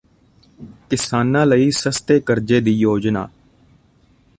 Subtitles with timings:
[0.89, 3.27] ਕਿਸਾਨਾਂ ਲਈ ਸਸਤੇ ਕਰਜ਼ੇ ਦੀ ਯੋਜਨਾ